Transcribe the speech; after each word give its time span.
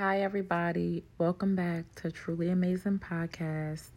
Hi, 0.00 0.22
everybody. 0.22 1.04
Welcome 1.18 1.54
back 1.54 1.84
to 1.96 2.10
Truly 2.10 2.48
Amazing 2.48 3.00
Podcast. 3.00 3.90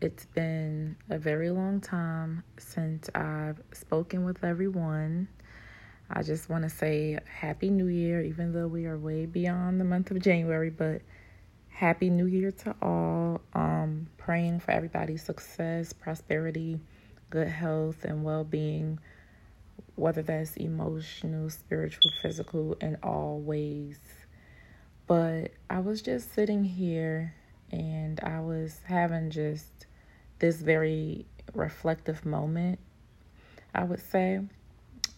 It's 0.00 0.26
been 0.26 0.96
a 1.10 1.16
very 1.16 1.48
long 1.50 1.80
time 1.80 2.42
since 2.58 3.08
I've 3.14 3.62
spoken 3.72 4.24
with 4.24 4.42
everyone. 4.42 5.28
I 6.10 6.24
just 6.24 6.48
want 6.48 6.64
to 6.64 6.68
say 6.68 7.20
Happy 7.32 7.70
New 7.70 7.86
Year, 7.86 8.20
even 8.20 8.52
though 8.52 8.66
we 8.66 8.86
are 8.86 8.98
way 8.98 9.26
beyond 9.26 9.80
the 9.80 9.84
month 9.84 10.10
of 10.10 10.20
January, 10.20 10.70
but 10.70 11.02
Happy 11.68 12.10
New 12.10 12.26
Year 12.26 12.50
to 12.50 12.74
all. 12.82 13.42
Um, 13.54 14.08
praying 14.18 14.58
for 14.58 14.72
everybody's 14.72 15.22
success, 15.22 15.92
prosperity, 15.92 16.80
good 17.30 17.46
health, 17.46 18.02
and 18.02 18.24
well 18.24 18.42
being, 18.42 18.98
whether 19.94 20.22
that's 20.22 20.56
emotional, 20.56 21.48
spiritual, 21.48 22.10
physical, 22.20 22.76
in 22.80 22.96
all 23.04 23.38
ways. 23.38 24.00
But 25.12 25.50
I 25.68 25.80
was 25.80 26.00
just 26.00 26.32
sitting 26.32 26.64
here 26.64 27.34
and 27.70 28.18
I 28.20 28.40
was 28.40 28.80
having 28.84 29.28
just 29.28 29.84
this 30.38 30.56
very 30.56 31.26
reflective 31.52 32.24
moment, 32.24 32.78
I 33.74 33.84
would 33.84 34.00
say. 34.00 34.40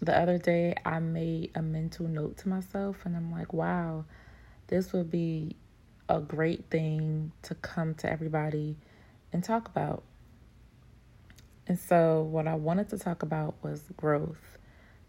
The 0.02 0.18
other 0.18 0.36
day, 0.36 0.74
I 0.84 0.98
made 0.98 1.52
a 1.54 1.62
mental 1.62 2.08
note 2.08 2.38
to 2.38 2.48
myself, 2.48 3.06
and 3.06 3.14
I'm 3.14 3.30
like, 3.30 3.52
wow, 3.52 4.04
this 4.66 4.92
would 4.92 5.12
be 5.12 5.54
a 6.08 6.18
great 6.18 6.64
thing 6.70 7.30
to 7.42 7.54
come 7.54 7.94
to 7.94 8.10
everybody 8.10 8.74
and 9.32 9.44
talk 9.44 9.68
about. 9.68 10.02
And 11.68 11.78
so, 11.78 12.22
what 12.22 12.48
I 12.48 12.56
wanted 12.56 12.88
to 12.88 12.98
talk 12.98 13.22
about 13.22 13.54
was 13.62 13.84
growth 13.96 14.58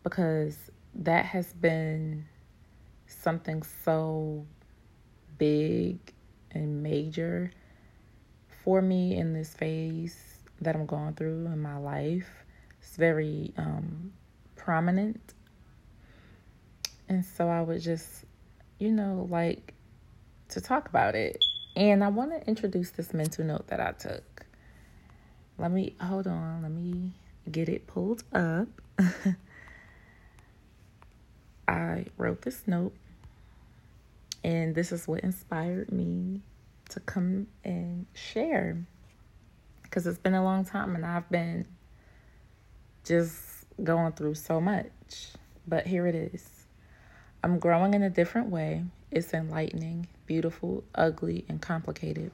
because 0.04 0.70
that 0.94 1.26
has 1.26 1.54
been 1.54 2.28
something 3.08 3.64
so 3.84 4.46
big 5.38 6.00
and 6.52 6.82
major 6.82 7.52
for 8.64 8.82
me 8.82 9.16
in 9.16 9.34
this 9.34 9.54
phase 9.54 10.18
that 10.62 10.76
I'm 10.76 10.86
going 10.86 11.14
through 11.14 11.46
in 11.48 11.62
my 11.62 11.78
life. 11.78 12.30
It's 12.82 12.96
very 12.96 13.54
um, 13.58 14.14
prominent. 14.56 15.34
And 17.08 17.24
so 17.24 17.50
I 17.50 17.62
would 17.62 17.82
just, 17.82 18.26
you 18.80 18.92
know, 18.92 19.28
like 19.30 19.74
to 20.50 20.62
talk 20.62 20.90
about 20.90 21.16
it. 21.16 21.44
And 21.76 22.04
I 22.04 22.08
want 22.08 22.32
to 22.32 22.48
introduce 22.48 22.92
this 22.92 23.14
mental 23.14 23.46
note 23.46 23.68
that 23.68 23.80
I 23.80 23.92
took. 23.92 24.46
Let 25.58 25.72
me, 25.72 25.96
hold 26.02 26.28
on, 26.28 26.62
let 26.64 26.72
me 26.72 27.12
get 27.52 27.70
it 27.70 27.86
pulled 27.88 28.24
up. 28.34 28.68
I 31.68 32.06
wrote 32.18 32.42
this 32.44 32.64
note 32.68 32.94
and 34.46 34.76
this 34.76 34.92
is 34.92 35.08
what 35.08 35.22
inspired 35.22 35.92
me 35.92 36.40
to 36.90 37.00
come 37.00 37.48
and 37.64 38.06
share. 38.14 38.78
Because 39.82 40.06
it's 40.06 40.20
been 40.20 40.36
a 40.36 40.44
long 40.44 40.64
time 40.64 40.96
and 40.96 41.04
I've 41.04 41.28
been 41.32 41.66
just 43.04 43.66
going 43.84 44.12
through 44.12 44.36
so 44.36 44.62
much. 44.62 45.32
But 45.68 45.88
here 45.88 46.06
it 46.06 46.14
is 46.14 46.68
I'm 47.44 47.58
growing 47.58 47.96
in 47.96 48.04
a 48.04 48.10
different 48.10 48.52
way. 48.52 48.86
It's 49.10 49.34
enlightening, 49.34 50.08
beautiful, 50.28 50.84
ugly, 50.94 51.44
and 51.50 51.60
complicated. 51.60 52.32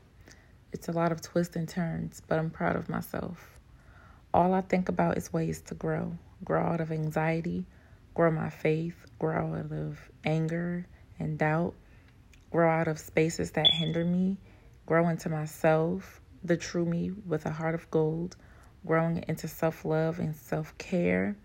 It's 0.73 0.89
a 0.89 0.91
lot 0.91 1.13
of 1.13 1.21
twists 1.21 1.55
and 1.55 1.67
turns, 1.67 2.21
but 2.27 2.39
I'm 2.39 2.49
proud 2.49 2.75
of 2.75 2.89
myself. 2.89 3.57
All 4.33 4.53
I 4.53 4.61
think 4.61 4.89
about 4.89 5.17
is 5.17 5.31
ways 5.31 5.61
to 5.61 5.75
grow 5.75 6.17
grow 6.43 6.61
out 6.61 6.81
of 6.81 6.91
anxiety, 6.91 7.63
grow 8.15 8.31
my 8.31 8.49
faith, 8.49 8.95
grow 9.17 9.53
out 9.53 9.71
of 9.71 10.11
anger 10.25 10.85
and 11.17 11.37
doubt, 11.37 11.73
grow 12.51 12.69
out 12.69 12.87
of 12.87 12.99
spaces 12.99 13.51
that 13.51 13.67
hinder 13.67 14.03
me, 14.03 14.37
grow 14.85 15.07
into 15.07 15.29
myself, 15.29 16.21
the 16.43 16.57
true 16.57 16.85
me 16.85 17.11
with 17.25 17.45
a 17.45 17.51
heart 17.51 17.75
of 17.75 17.89
gold, 17.91 18.35
growing 18.85 19.23
into 19.27 19.47
self 19.47 19.85
love 19.85 20.19
and 20.19 20.35
self 20.35 20.77
care, 20.77 21.35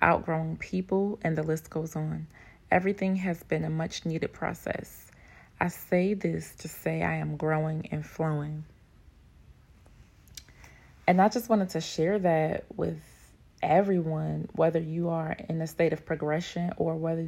outgrowing 0.00 0.56
people, 0.56 1.18
and 1.22 1.36
the 1.36 1.42
list 1.42 1.70
goes 1.70 1.96
on. 1.96 2.26
Everything 2.70 3.16
has 3.16 3.42
been 3.42 3.64
a 3.64 3.70
much 3.70 4.06
needed 4.06 4.32
process. 4.32 5.10
I 5.60 5.68
say 5.68 6.14
this 6.14 6.54
to 6.56 6.68
say 6.68 7.02
I 7.02 7.16
am 7.16 7.36
growing 7.36 7.88
and 7.90 8.04
flowing. 8.04 8.64
And 11.06 11.20
I 11.20 11.28
just 11.28 11.48
wanted 11.48 11.70
to 11.70 11.80
share 11.80 12.18
that 12.20 12.64
with 12.74 13.02
everyone, 13.62 14.48
whether 14.54 14.80
you 14.80 15.10
are 15.10 15.36
in 15.48 15.60
a 15.60 15.66
state 15.66 15.92
of 15.92 16.04
progression 16.04 16.72
or 16.76 16.96
whether 16.96 17.22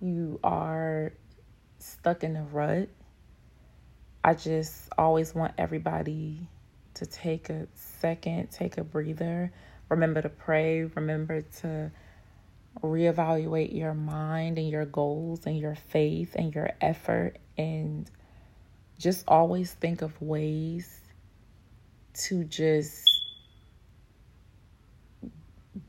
you 0.00 0.40
are 0.42 1.12
stuck 1.78 2.24
in 2.24 2.36
a 2.36 2.42
rut. 2.44 2.88
I 4.24 4.34
just 4.34 4.88
always 4.98 5.34
want 5.34 5.54
everybody 5.58 6.48
to 6.94 7.06
take 7.06 7.50
a 7.50 7.66
second, 7.74 8.50
take 8.50 8.78
a 8.78 8.84
breather, 8.84 9.52
remember 9.88 10.20
to 10.22 10.28
pray, 10.28 10.84
remember 10.84 11.42
to 11.60 11.90
reevaluate 12.82 13.74
your 13.74 13.94
mind 13.94 14.58
and 14.58 14.68
your 14.68 14.84
goals 14.84 15.46
and 15.46 15.58
your 15.58 15.74
faith 15.74 16.34
and 16.34 16.54
your 16.54 16.70
effort 16.80 17.38
and 17.56 18.10
just 18.98 19.24
always 19.28 19.72
think 19.72 20.02
of 20.02 20.20
ways 20.20 21.00
to 22.14 22.44
just 22.44 23.08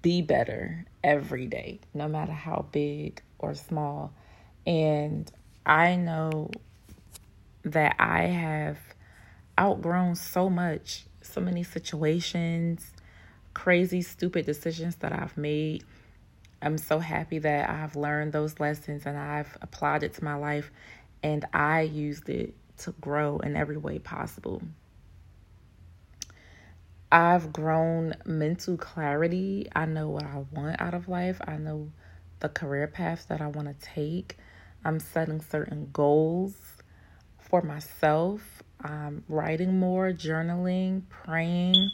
be 0.01 0.21
better 0.21 0.85
every 1.03 1.47
day, 1.47 1.79
no 1.93 2.07
matter 2.07 2.31
how 2.31 2.65
big 2.71 3.21
or 3.39 3.55
small. 3.55 4.13
And 4.65 5.31
I 5.69 5.97
know 5.97 6.49
that 7.61 7.95
I 7.99 8.23
have 8.23 8.79
outgrown 9.59 10.15
so 10.15 10.49
much, 10.49 11.05
so 11.21 11.39
many 11.41 11.61
situations, 11.61 12.91
crazy, 13.53 14.01
stupid 14.01 14.47
decisions 14.47 14.95
that 14.95 15.13
I've 15.13 15.37
made. 15.37 15.83
I'm 16.59 16.79
so 16.79 16.97
happy 16.97 17.37
that 17.37 17.69
I've 17.69 17.95
learned 17.95 18.33
those 18.33 18.59
lessons 18.59 19.05
and 19.05 19.15
I've 19.15 19.59
applied 19.61 20.01
it 20.01 20.15
to 20.15 20.23
my 20.23 20.33
life 20.33 20.71
and 21.21 21.45
I 21.53 21.81
used 21.81 22.29
it 22.29 22.55
to 22.79 22.93
grow 22.93 23.37
in 23.37 23.55
every 23.55 23.77
way 23.77 23.99
possible. 23.99 24.63
I've 27.11 27.53
grown 27.53 28.15
mental 28.25 28.75
clarity. 28.75 29.67
I 29.75 29.85
know 29.85 30.09
what 30.09 30.23
I 30.23 30.43
want 30.51 30.81
out 30.81 30.95
of 30.95 31.07
life. 31.07 31.39
I 31.47 31.57
know 31.57 31.91
the 32.39 32.49
career 32.49 32.87
path 32.87 33.27
that 33.29 33.39
I 33.39 33.47
want 33.47 33.67
to 33.67 33.85
take. 33.85 34.35
I'm 34.83 34.99
setting 34.99 35.41
certain 35.41 35.89
goals 35.91 36.55
for 37.39 37.61
myself. 37.61 38.63
I'm 38.81 39.23
writing 39.27 39.79
more, 39.79 40.11
journaling, 40.11 41.03
praying, 41.09 41.91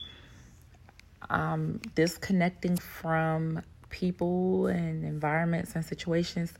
um, 1.29 1.81
disconnecting 1.95 2.77
from 2.77 3.61
people 3.89 4.67
and 4.67 5.03
environments 5.03 5.75
and 5.75 5.83
situations 5.83 6.53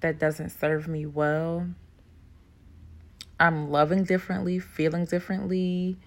that 0.00 0.18
doesn't 0.18 0.50
serve 0.50 0.86
me 0.86 1.06
well. 1.06 1.66
I'm 3.40 3.70
loving 3.70 4.04
differently, 4.04 4.58
feeling 4.58 5.04
differently. 5.04 5.98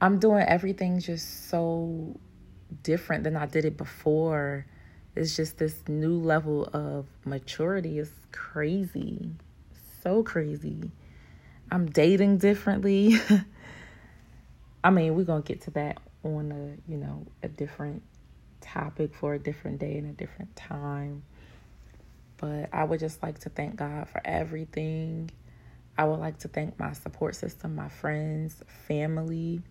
I'm 0.00 0.18
doing 0.18 0.44
everything 0.46 1.00
just 1.00 1.48
so 1.48 2.18
different 2.82 3.24
than 3.24 3.36
I 3.36 3.46
did 3.46 3.64
it 3.64 3.76
before. 3.76 4.66
It's 5.16 5.34
just 5.34 5.56
this 5.56 5.82
new 5.88 6.18
level 6.18 6.68
of 6.74 7.06
maturity 7.24 7.98
is 7.98 8.12
crazy. 8.32 9.30
So 10.02 10.22
crazy. 10.22 10.90
I'm 11.70 11.86
dating 11.86 12.38
differently. 12.38 13.18
I 14.84 14.90
mean, 14.90 15.16
we're 15.16 15.24
going 15.24 15.42
to 15.42 15.48
get 15.48 15.62
to 15.62 15.70
that 15.72 15.98
on 16.22 16.52
a, 16.52 16.90
you 16.90 16.98
know, 16.98 17.26
a 17.42 17.48
different 17.48 18.02
topic 18.60 19.14
for 19.14 19.34
a 19.34 19.38
different 19.38 19.78
day 19.78 19.96
and 19.96 20.08
a 20.08 20.12
different 20.12 20.54
time. 20.54 21.22
But 22.36 22.68
I 22.72 22.84
would 22.84 23.00
just 23.00 23.22
like 23.22 23.38
to 23.40 23.48
thank 23.48 23.76
God 23.76 24.08
for 24.08 24.20
everything. 24.24 25.30
I 25.96 26.04
would 26.04 26.20
like 26.20 26.38
to 26.40 26.48
thank 26.48 26.78
my 26.78 26.92
support 26.92 27.36
system, 27.36 27.74
my 27.74 27.88
friends, 27.88 28.62
family, 28.86 29.62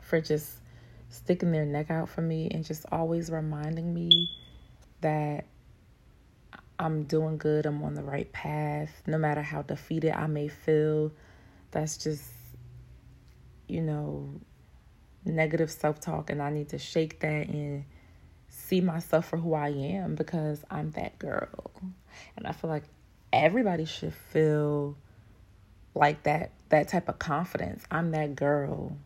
for 0.00 0.20
just 0.20 0.60
sticking 1.10 1.52
their 1.52 1.66
neck 1.66 1.90
out 1.90 2.08
for 2.08 2.22
me 2.22 2.48
and 2.50 2.64
just 2.64 2.86
always 2.90 3.30
reminding 3.30 3.92
me 3.92 4.30
that 5.00 5.44
I'm 6.78 7.02
doing 7.02 7.36
good, 7.36 7.66
I'm 7.66 7.82
on 7.82 7.94
the 7.94 8.02
right 8.02 8.32
path, 8.32 9.02
no 9.06 9.18
matter 9.18 9.42
how 9.42 9.62
defeated 9.62 10.12
I 10.12 10.26
may 10.26 10.48
feel. 10.48 11.12
That's 11.72 11.98
just, 11.98 12.24
you 13.68 13.82
know, 13.82 14.30
negative 15.24 15.70
self 15.70 16.00
talk, 16.00 16.30
and 16.30 16.40
I 16.40 16.50
need 16.50 16.70
to 16.70 16.78
shake 16.78 17.20
that 17.20 17.48
and 17.48 17.84
see 18.48 18.80
myself 18.80 19.28
for 19.28 19.36
who 19.36 19.54
I 19.54 19.68
am 19.68 20.14
because 20.14 20.64
I'm 20.70 20.90
that 20.92 21.18
girl. 21.18 21.70
And 22.36 22.46
I 22.46 22.52
feel 22.52 22.70
like 22.70 22.84
everybody 23.32 23.84
should 23.84 24.14
feel 24.14 24.96
like 25.94 26.22
that 26.22 26.52
that 26.70 26.88
type 26.88 27.08
of 27.08 27.18
confidence. 27.18 27.84
I'm 27.90 28.12
that 28.12 28.36
girl 28.36 28.96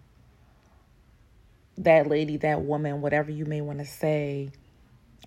that 1.79 2.07
lady, 2.07 2.37
that 2.39 2.63
woman, 2.63 3.01
whatever 3.01 3.31
you 3.31 3.45
may 3.45 3.61
want 3.61 3.81
to 3.81 3.85
say, 3.85 4.51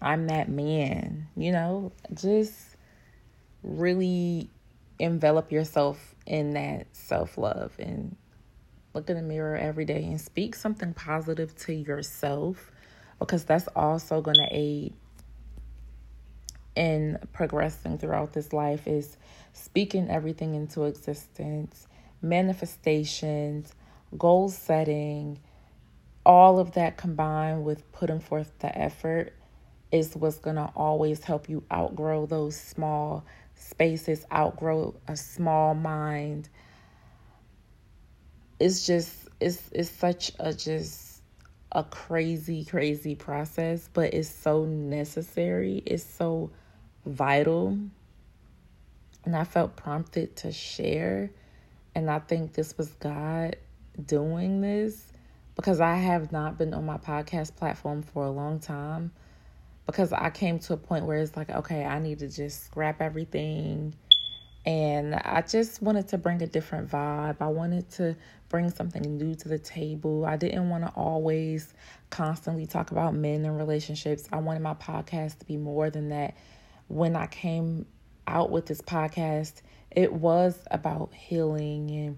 I'm 0.01 0.27
that 0.27 0.49
man, 0.49 1.27
you 1.35 1.51
know, 1.51 1.91
just 2.13 2.75
really 3.63 4.49
envelop 4.99 5.51
yourself 5.51 6.15
in 6.25 6.53
that 6.53 6.87
self 6.93 7.37
love 7.37 7.73
and 7.79 8.15
look 8.93 9.09
in 9.09 9.15
the 9.15 9.21
mirror 9.21 9.55
every 9.55 9.85
day 9.85 10.03
and 10.03 10.19
speak 10.19 10.55
something 10.55 10.93
positive 10.93 11.55
to 11.55 11.73
yourself 11.73 12.71
because 13.19 13.43
that's 13.43 13.67
also 13.75 14.21
going 14.21 14.37
to 14.37 14.47
aid 14.51 14.93
in 16.75 17.17
progressing 17.33 17.97
throughout 17.97 18.33
this 18.33 18.53
life 18.53 18.87
is 18.87 19.17
speaking 19.53 20.09
everything 20.09 20.53
into 20.53 20.83
existence, 20.83 21.87
manifestations, 22.21 23.73
goal 24.17 24.49
setting, 24.49 25.39
all 26.27 26.59
of 26.59 26.73
that 26.73 26.97
combined 26.97 27.63
with 27.63 27.89
putting 27.93 28.19
forth 28.19 28.51
the 28.59 28.77
effort 28.77 29.31
is 29.93 30.13
what's 30.13 30.39
going 30.39 30.57
to 30.57 30.69
always 30.75 31.23
help 31.23 31.47
you 31.47 31.63
outgrow 31.71 32.25
those 32.25 32.59
small 32.59 33.25
spaces, 33.55 34.25
outgrow 34.31 34.93
a 35.07 35.15
small 35.15 35.73
mind. 35.73 36.49
It's 38.59 38.85
just 38.85 39.29
it's 39.39 39.61
it's 39.71 39.89
such 39.89 40.33
a 40.37 40.53
just 40.53 41.21
a 41.71 41.85
crazy 41.85 42.65
crazy 42.65 43.15
process, 43.15 43.89
but 43.93 44.13
it's 44.13 44.27
so 44.27 44.65
necessary. 44.65 45.81
It's 45.85 46.03
so 46.03 46.51
vital. 47.05 47.77
And 49.23 49.33
I 49.33 49.45
felt 49.45 49.77
prompted 49.77 50.35
to 50.37 50.51
share 50.51 51.31
and 51.95 52.09
I 52.09 52.19
think 52.19 52.51
this 52.51 52.77
was 52.77 52.89
God 52.99 53.55
doing 54.05 54.59
this 54.59 55.13
because 55.57 55.81
I 55.81 55.95
have 55.95 56.31
not 56.31 56.57
been 56.57 56.73
on 56.73 56.85
my 56.85 56.97
podcast 56.97 57.55
platform 57.55 58.03
for 58.03 58.23
a 58.23 58.29
long 58.29 58.59
time 58.59 59.11
because 59.87 60.13
I 60.13 60.29
came 60.29 60.59
to 60.59 60.73
a 60.73 60.77
point 60.77 61.05
where 61.05 61.17
it's 61.17 61.35
like, 61.35 61.49
okay, 61.49 61.83
I 61.83 61.99
need 61.99 62.19
to 62.19 62.29
just 62.29 62.65
scrap 62.65 63.01
everything. 63.01 63.95
And 64.65 65.15
I 65.15 65.41
just 65.41 65.81
wanted 65.81 66.09
to 66.09 66.17
bring 66.17 66.41
a 66.43 66.47
different 66.47 66.89
vibe. 66.89 67.37
I 67.39 67.47
wanted 67.47 67.89
to 67.91 68.15
bring 68.49 68.69
something 68.69 69.17
new 69.17 69.33
to 69.33 69.47
the 69.47 69.57
table. 69.57 70.25
I 70.25 70.35
didn't 70.37 70.69
want 70.69 70.83
to 70.83 70.91
always 70.91 71.73
constantly 72.09 72.67
talk 72.67 72.91
about 72.91 73.15
men 73.15 73.43
and 73.45 73.57
relationships. 73.57 74.27
I 74.31 74.37
wanted 74.37 74.61
my 74.61 74.73
podcast 74.75 75.39
to 75.39 75.45
be 75.45 75.57
more 75.57 75.89
than 75.89 76.09
that. 76.09 76.35
When 76.89 77.15
I 77.15 77.27
came 77.27 77.85
out 78.27 78.51
with 78.51 78.65
this 78.65 78.81
podcast, 78.81 79.61
it 79.89 80.11
was 80.11 80.59
about 80.69 81.13
healing 81.13 81.89
and 81.91 82.17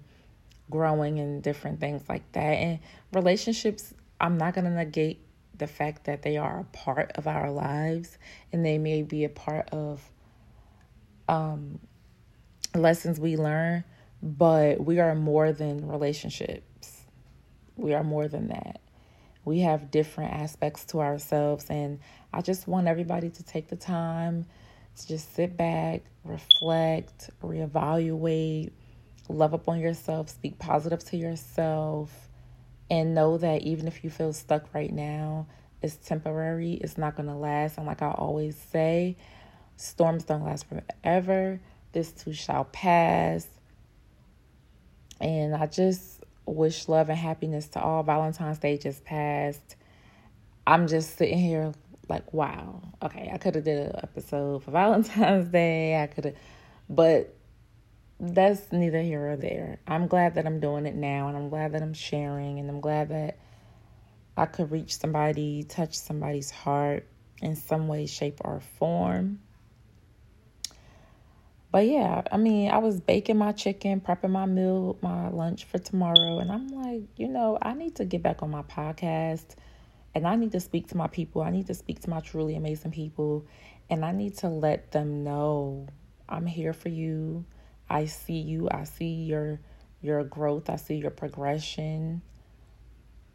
growing 0.70 1.18
and 1.18 1.42
different 1.42 1.80
things 1.80 2.02
like 2.08 2.30
that. 2.32 2.40
And 2.40 2.78
relationships, 3.12 3.92
I'm 4.20 4.38
not 4.38 4.54
going 4.54 4.64
to 4.64 4.70
negate 4.70 5.20
the 5.58 5.66
fact 5.66 6.04
that 6.04 6.22
they 6.22 6.36
are 6.36 6.60
a 6.60 6.64
part 6.76 7.12
of 7.16 7.26
our 7.26 7.50
lives 7.50 8.16
and 8.52 8.64
they 8.64 8.78
may 8.78 9.02
be 9.02 9.24
a 9.24 9.28
part 9.28 9.68
of 9.70 10.00
um, 11.28 11.78
lessons 12.74 13.20
we 13.20 13.36
learn, 13.36 13.84
but 14.22 14.84
we 14.84 14.98
are 15.00 15.14
more 15.14 15.52
than 15.52 15.86
relationships. 15.88 17.02
We 17.76 17.94
are 17.94 18.04
more 18.04 18.28
than 18.28 18.48
that. 18.48 18.80
We 19.44 19.60
have 19.60 19.90
different 19.90 20.34
aspects 20.34 20.84
to 20.86 21.00
ourselves, 21.00 21.66
and 21.70 21.98
I 22.32 22.42
just 22.42 22.68
want 22.68 22.88
everybody 22.88 23.30
to 23.30 23.42
take 23.42 23.68
the 23.68 23.76
time 23.76 24.44
to 24.96 25.08
just 25.08 25.34
sit 25.34 25.56
back, 25.56 26.02
reflect, 26.24 27.30
reevaluate, 27.42 28.70
love 29.28 29.54
up 29.54 29.68
on 29.68 29.78
yourself, 29.78 30.28
speak 30.28 30.58
positive 30.58 31.04
to 31.04 31.16
yourself 31.16 32.28
and 32.90 33.14
know 33.14 33.38
that 33.38 33.62
even 33.62 33.86
if 33.86 34.02
you 34.02 34.10
feel 34.10 34.32
stuck 34.32 34.74
right 34.74 34.92
now, 34.92 35.46
it's 35.82 35.96
temporary, 35.96 36.74
it's 36.74 36.98
not 36.98 37.16
going 37.16 37.28
to 37.28 37.34
last. 37.34 37.78
And 37.78 37.86
like 37.86 38.02
I 38.02 38.10
always 38.10 38.56
say, 38.56 39.16
storms 39.76 40.24
don't 40.24 40.44
last 40.44 40.66
forever. 40.66 41.60
This 41.92 42.12
too 42.12 42.32
shall 42.32 42.64
pass. 42.64 43.46
And 45.20 45.54
I 45.54 45.66
just 45.66 46.22
wish 46.46 46.88
love 46.88 47.08
and 47.08 47.18
happiness 47.18 47.68
to 47.68 47.80
all. 47.80 48.02
Valentine's 48.02 48.58
Day 48.58 48.76
just 48.76 49.04
passed. 49.04 49.76
I'm 50.66 50.86
just 50.86 51.16
sitting 51.16 51.38
here 51.38 51.72
like, 52.08 52.32
wow. 52.32 52.82
Okay, 53.02 53.30
I 53.32 53.38
could 53.38 53.54
have 53.54 53.64
did 53.64 53.88
an 53.88 54.00
episode 54.02 54.64
for 54.64 54.70
Valentine's 54.72 55.48
Day. 55.48 56.02
I 56.02 56.06
could 56.06 56.26
have, 56.26 56.36
but 56.88 57.34
that's 58.20 58.70
neither 58.70 59.00
here 59.00 59.30
or 59.30 59.36
there. 59.36 59.78
I'm 59.86 60.06
glad 60.06 60.34
that 60.34 60.46
I'm 60.46 60.60
doing 60.60 60.86
it 60.86 60.94
now 60.94 61.28
and 61.28 61.36
I'm 61.36 61.48
glad 61.48 61.72
that 61.72 61.82
I'm 61.82 61.94
sharing 61.94 62.58
and 62.58 62.68
I'm 62.68 62.80
glad 62.80 63.08
that 63.08 63.38
I 64.36 64.46
could 64.46 64.70
reach 64.70 64.96
somebody, 64.96 65.64
touch 65.64 65.94
somebody's 65.94 66.50
heart 66.50 67.06
in 67.40 67.56
some 67.56 67.88
way, 67.88 68.06
shape, 68.06 68.40
or 68.44 68.60
form. 68.78 69.40
But 71.72 71.86
yeah, 71.86 72.22
I 72.30 72.36
mean, 72.36 72.70
I 72.70 72.78
was 72.78 73.00
baking 73.00 73.38
my 73.38 73.52
chicken, 73.52 74.00
prepping 74.00 74.30
my 74.30 74.44
meal, 74.44 74.98
my 75.00 75.28
lunch 75.28 75.64
for 75.64 75.78
tomorrow, 75.78 76.40
and 76.40 76.50
I'm 76.50 76.68
like, 76.68 77.04
you 77.16 77.28
know, 77.28 77.58
I 77.62 77.74
need 77.74 77.96
to 77.96 78.04
get 78.04 78.22
back 78.22 78.42
on 78.42 78.50
my 78.50 78.62
podcast 78.62 79.46
and 80.14 80.26
I 80.26 80.36
need 80.36 80.52
to 80.52 80.60
speak 80.60 80.88
to 80.88 80.96
my 80.96 81.06
people. 81.06 81.42
I 81.42 81.50
need 81.50 81.68
to 81.68 81.74
speak 81.74 82.00
to 82.00 82.10
my 82.10 82.20
truly 82.20 82.56
amazing 82.56 82.90
people, 82.90 83.46
and 83.88 84.04
I 84.04 84.12
need 84.12 84.36
to 84.38 84.48
let 84.48 84.90
them 84.90 85.22
know 85.24 85.86
I'm 86.28 86.46
here 86.46 86.72
for 86.72 86.88
you. 86.88 87.44
I 87.90 88.06
see 88.06 88.38
you. 88.38 88.68
I 88.70 88.84
see 88.84 89.24
your 89.24 89.60
your 90.00 90.24
growth. 90.24 90.70
I 90.70 90.76
see 90.76 90.94
your 90.94 91.10
progression. 91.10 92.22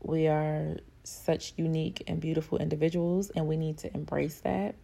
We 0.02 0.28
are 0.28 0.78
such 1.04 1.54
unique 1.58 2.04
and 2.08 2.20
beautiful 2.20 2.58
individuals, 2.58 3.30
and 3.36 3.48
we 3.48 3.58
need 3.58 3.80
to 3.80 3.94
embrace 3.94 4.40
that. 4.42 4.76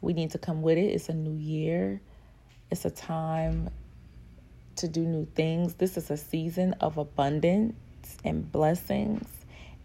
We 0.00 0.12
need 0.12 0.30
to 0.30 0.38
come 0.38 0.62
with 0.62 0.78
it. 0.78 0.86
It's 0.86 1.08
a 1.08 1.14
new 1.14 1.36
year, 1.36 2.00
it's 2.70 2.84
a 2.84 2.90
time 2.90 3.70
to 4.76 4.86
do 4.88 5.00
new 5.00 5.26
things. 5.34 5.74
This 5.74 5.96
is 5.96 6.10
a 6.10 6.16
season 6.16 6.74
of 6.74 6.98
abundance 6.98 7.74
and 8.24 8.50
blessings, 8.50 9.26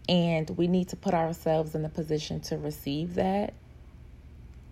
and 0.08 0.48
we 0.50 0.68
need 0.68 0.88
to 0.90 0.96
put 0.96 1.14
ourselves 1.14 1.74
in 1.74 1.84
a 1.84 1.88
position 1.88 2.40
to 2.42 2.58
receive 2.58 3.14
that. 3.14 3.54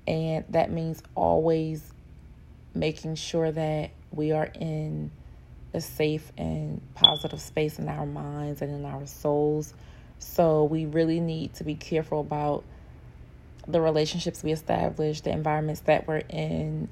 And 0.07 0.45
that 0.51 0.71
means 0.71 1.03
always 1.15 1.93
making 2.75 3.17
sure 3.17 3.51
that 3.51 3.91
we 4.15 4.33
are 4.33 4.49
in 4.55 5.11
a 5.75 5.81
safe 5.81 6.33
and 6.37 6.81
positive 6.95 7.41
space 7.41 7.79
in 7.79 7.89
our 7.89 8.07
minds 8.07 8.63
and 8.63 8.73
in 8.75 8.85
our 8.85 9.07
souls. 9.07 9.75
So 10.19 10.65
we 10.65 10.87
really 10.87 11.21
need 11.21 11.55
to 11.55 11.65
be 11.65 11.75
careful 11.75 12.21
about 12.21 12.65
the 13.67 13.81
relationships 13.81 14.43
we 14.43 14.53
establish, 14.53 15.21
the 15.21 15.31
environments 15.31 15.83
that 15.83 16.07
we're 16.07 16.23
in, 16.29 16.89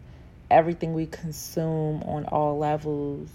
everything 0.50 0.94
we 0.94 1.06
consume 1.06 2.02
on 2.04 2.24
all 2.26 2.58
levels. 2.58 3.28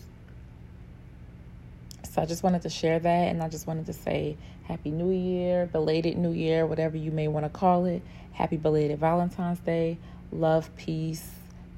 So 2.04 2.22
I 2.22 2.26
just 2.26 2.44
wanted 2.44 2.62
to 2.64 2.70
share 2.70 3.00
that 3.00 3.28
and 3.28 3.44
I 3.44 3.50
just 3.50 3.68
wanted 3.68 3.88
to 3.88 3.94
say 3.94 4.38
Happy 4.64 4.90
New 4.90 5.12
Year, 5.12 5.68
belated 5.68 6.18
New 6.18 6.32
Year, 6.32 6.66
whatever 6.66 6.98
you 6.98 7.12
may 7.12 7.28
want 7.28 7.46
to 7.46 7.50
call 7.50 7.86
it. 7.86 8.02
Happy 8.32 8.58
belated 8.58 9.00
Valentine's 9.00 9.60
Day. 9.60 9.98
Love, 10.32 10.76
peace, 10.76 11.30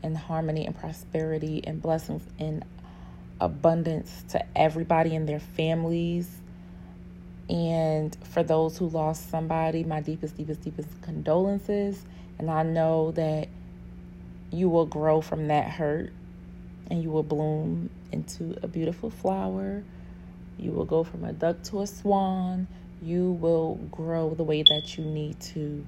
and 0.03 0.17
harmony 0.17 0.65
and 0.65 0.77
prosperity 0.77 1.61
and 1.65 1.81
blessings 1.81 2.23
in 2.39 2.63
abundance 3.39 4.23
to 4.29 4.45
everybody 4.57 5.15
and 5.15 5.27
their 5.27 5.39
families. 5.39 6.29
And 7.49 8.15
for 8.23 8.43
those 8.43 8.77
who 8.77 8.89
lost 8.89 9.29
somebody, 9.29 9.83
my 9.83 10.01
deepest, 10.01 10.37
deepest, 10.37 10.61
deepest 10.61 11.01
condolences. 11.01 12.03
And 12.39 12.51
I 12.51 12.63
know 12.63 13.11
that 13.11 13.47
you 14.51 14.69
will 14.69 14.85
grow 14.85 15.21
from 15.21 15.47
that 15.47 15.69
hurt 15.69 16.11
and 16.89 17.03
you 17.03 17.09
will 17.09 17.23
bloom 17.23 17.89
into 18.11 18.57
a 18.63 18.67
beautiful 18.67 19.09
flower. 19.09 19.83
You 20.57 20.71
will 20.71 20.85
go 20.85 21.03
from 21.03 21.23
a 21.23 21.33
duck 21.33 21.63
to 21.63 21.81
a 21.81 21.87
swan. 21.87 22.67
You 23.01 23.33
will 23.33 23.75
grow 23.91 24.33
the 24.33 24.43
way 24.43 24.63
that 24.63 24.97
you 24.97 25.05
need 25.05 25.39
to. 25.41 25.85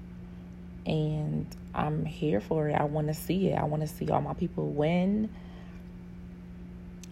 And 0.86 1.46
I'm 1.74 2.06
here 2.06 2.42
for 2.42 2.68
it. 2.70 2.74
I 2.74 2.84
want 2.84 3.08
to 3.08 3.14
see 3.14 3.50
it. 3.50 3.56
I 3.56 3.64
want 3.64 3.82
to 3.82 3.88
see 3.88 4.10
all 4.10 4.22
my 4.22 4.34
people 4.34 4.68
win. 4.70 5.30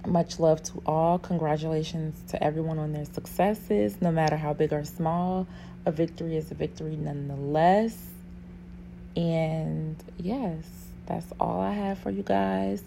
Much 0.05 0.39
love 0.39 0.63
to 0.63 0.81
all. 0.85 1.19
Congratulations 1.19 2.15
to 2.31 2.41
everyone 2.43 2.79
on 2.79 2.93
their 2.93 3.05
successes, 3.05 4.01
no 4.01 4.11
matter 4.11 4.37
how 4.37 4.53
big 4.53 4.73
or 4.73 4.85
small. 4.85 5.47
A 5.85 5.91
victory 5.91 6.37
is 6.37 6.51
a 6.51 6.55
victory 6.55 6.95
nonetheless. 6.95 7.97
And 9.15 9.95
yes, 10.17 10.63
that's 11.05 11.27
all 11.39 11.59
I 11.59 11.73
have 11.73 11.99
for 11.99 12.09
you 12.09 12.23
guys. 12.23 12.81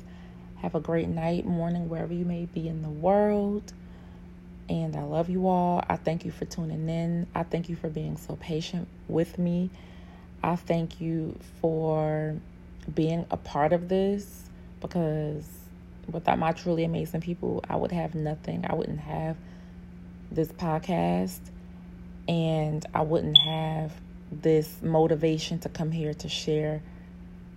Have 0.56 0.74
a 0.74 0.80
great 0.80 1.08
night, 1.08 1.46
morning, 1.46 1.88
wherever 1.88 2.12
you 2.12 2.24
may 2.24 2.46
be 2.46 2.68
in 2.68 2.82
the 2.82 2.88
world. 2.88 3.72
And 4.68 4.94
I 4.94 5.02
love 5.02 5.28
you 5.28 5.48
all. 5.48 5.82
I 5.88 5.96
thank 5.96 6.24
you 6.24 6.30
for 6.30 6.44
tuning 6.44 6.88
in. 6.88 7.26
I 7.34 7.42
thank 7.42 7.68
you 7.68 7.76
for 7.76 7.88
being 7.88 8.16
so 8.16 8.36
patient 8.36 8.86
with 9.08 9.38
me 9.38 9.70
I 10.42 10.56
thank 10.56 11.00
you 11.00 11.38
for 11.60 12.36
being 12.92 13.26
a 13.30 13.36
part 13.36 13.72
of 13.72 13.88
this 13.88 14.48
because 14.80 15.44
without 16.10 16.38
my 16.38 16.52
truly 16.52 16.84
amazing 16.84 17.20
people, 17.20 17.64
I 17.68 17.76
would 17.76 17.92
have 17.92 18.14
nothing. 18.14 18.64
I 18.68 18.74
wouldn't 18.74 19.00
have 19.00 19.36
this 20.30 20.48
podcast 20.48 21.40
and 22.28 22.84
I 22.94 23.02
wouldn't 23.02 23.38
have 23.38 23.92
this 24.32 24.80
motivation 24.82 25.58
to 25.60 25.68
come 25.68 25.90
here 25.90 26.14
to 26.14 26.28
share 26.28 26.82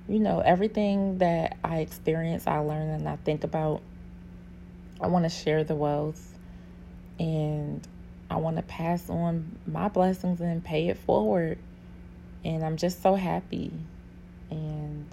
you 0.07 0.19
know, 0.19 0.39
everything 0.39 1.19
that 1.19 1.57
I 1.63 1.79
experience, 1.79 2.45
I 2.47 2.57
learn 2.57 2.89
and 2.89 3.07
I 3.07 3.15
think 3.17 3.43
about. 3.43 3.81
I 5.01 5.07
want 5.07 5.25
to 5.25 5.29
share 5.29 5.63
the 5.63 5.75
wealth 5.75 6.33
and 7.19 7.85
I 8.29 8.37
want 8.37 8.55
to 8.57 8.63
pass 8.63 9.09
on 9.09 9.57
my 9.67 9.89
blessings 9.89 10.39
and 10.39 10.63
pay 10.63 10.87
it 10.87 10.97
forward. 10.97 11.57
And 12.45 12.63
I'm 12.63 12.77
just 12.77 13.01
so 13.01 13.15
happy. 13.15 13.71
And 14.49 15.07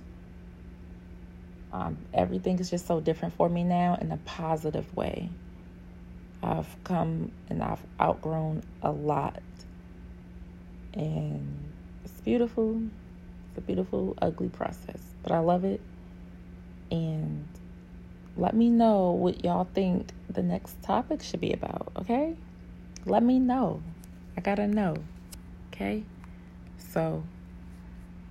um, 1.72 1.98
everything 2.12 2.58
is 2.58 2.70
just 2.70 2.86
so 2.86 3.00
different 3.00 3.34
for 3.34 3.48
me 3.48 3.64
now 3.64 3.98
in 4.00 4.10
a 4.10 4.16
positive 4.18 4.94
way. 4.96 5.30
I've 6.42 6.68
come 6.84 7.32
and 7.48 7.62
I've 7.62 7.84
outgrown 8.00 8.62
a 8.82 8.90
lot. 8.90 9.42
And 10.94 11.72
it's 12.04 12.20
beautiful. 12.20 12.82
It's 13.50 13.58
a 13.58 13.60
beautiful, 13.60 14.16
ugly 14.20 14.48
process. 14.48 15.00
But 15.22 15.32
I 15.32 15.38
love 15.38 15.64
it. 15.64 15.80
And 16.90 17.46
let 18.36 18.54
me 18.54 18.68
know 18.68 19.10
what 19.10 19.44
y'all 19.44 19.68
think 19.74 20.10
the 20.28 20.42
next 20.42 20.82
topic 20.82 21.22
should 21.22 21.40
be 21.40 21.52
about, 21.52 21.92
okay? 21.96 22.34
Let 23.04 23.22
me 23.22 23.38
know. 23.38 23.82
I 24.36 24.40
gotta 24.40 24.66
know, 24.66 24.96
okay? 25.68 26.04
So, 26.92 27.22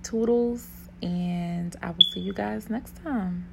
toodles, 0.02 0.66
and 1.02 1.74
I 1.82 1.92
will 1.92 2.04
see 2.12 2.20
you 2.20 2.34
guys 2.34 2.68
next 2.68 3.02
time. 3.02 3.46